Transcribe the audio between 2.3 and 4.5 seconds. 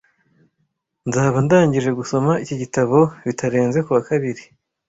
iki gitabo bitarenze kuwa kabiri.